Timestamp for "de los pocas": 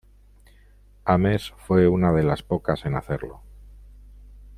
2.11-2.85